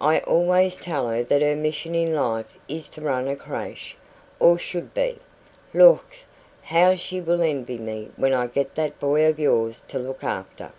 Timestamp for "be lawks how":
4.94-6.94